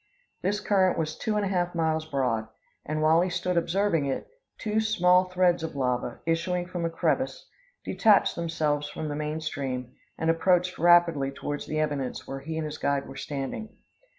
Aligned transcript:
This 0.41 0.59
current 0.59 0.97
was 0.97 1.15
two 1.15 1.35
and 1.35 1.45
a 1.45 1.47
half 1.47 1.75
miles 1.75 2.07
broad; 2.07 2.47
and, 2.83 3.03
while 3.03 3.21
he 3.21 3.29
stood 3.29 3.55
observing 3.55 4.07
it, 4.07 4.25
two 4.57 4.79
small 4.79 5.25
threads 5.25 5.61
of 5.61 5.75
lava, 5.75 6.21
issuing 6.25 6.65
from 6.65 6.85
a 6.85 6.89
crevice, 6.89 7.47
detached 7.85 8.35
themselves 8.35 8.89
from 8.89 9.09
the 9.09 9.15
main 9.15 9.41
stream, 9.41 9.93
and 10.17 10.31
approached 10.31 10.79
rapidly 10.79 11.29
towards 11.29 11.67
the 11.67 11.77
eminence 11.77 12.27
where 12.27 12.39
he 12.39 12.57
and 12.57 12.65
his 12.65 12.79
guide 12.79 13.07
were 13.07 13.15
standing. 13.15 13.75